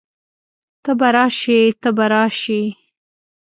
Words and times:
ته 0.83 0.91
به 0.99 1.07
راشئ، 1.15 1.61
ته 1.81 1.89
به 1.97 2.05
راشې 2.11 2.63